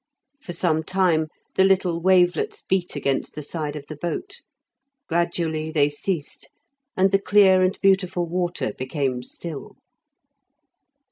[0.41, 4.41] For some time the little wavelets beat against the side of the boat;
[5.07, 6.49] gradually they ceased,
[6.97, 9.75] and the clear and beautiful water became still.